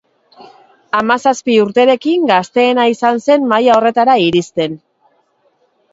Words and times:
Hamazazpi 0.99 1.57
urterekin, 1.65 2.25
gazteena 2.33 2.87
izan 2.95 3.23
zen 3.29 3.45
maila 3.53 3.77
horretara 3.77 4.17
iristen. 4.31 4.81